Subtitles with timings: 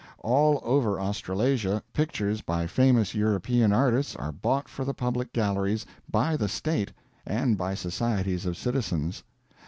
[0.23, 6.35] All over Australasia pictures by famous European artists are bought for the public galleries by
[6.35, 6.91] the State
[7.23, 9.23] and by societies of citizens.